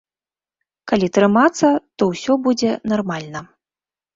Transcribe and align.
Калі 0.91 1.09
трымацца, 1.17 1.67
то 1.99 2.09
ўсё 2.15 2.33
будзе 2.49 2.71
нармальна. 2.95 3.39